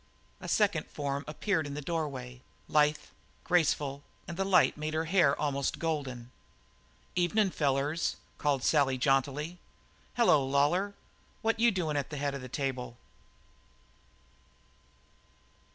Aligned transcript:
A 0.39 0.47
second 0.47 0.87
form 0.87 1.23
appeared 1.27 1.67
in 1.67 1.75
the 1.75 1.79
doorway, 1.81 2.41
lithe, 2.67 2.97
graceful, 3.43 4.01
and 4.27 4.35
the 4.35 4.43
light 4.43 4.75
made 4.75 4.95
her 4.95 5.05
hair 5.05 5.39
almost 5.39 5.77
golden. 5.77 6.31
"Ev'nin', 7.15 7.51
fellers," 7.51 8.15
called 8.39 8.63
Sally 8.63 8.97
jauntily. 8.97 9.59
"Hello, 10.17 10.43
Lawlor; 10.43 10.95
what 11.43 11.59
you 11.59 11.69
doin' 11.69 11.97
at 11.97 12.09
the 12.09 12.17
head 12.17 12.33
of 12.33 12.41
the 12.41 12.49
table?" 12.49 12.97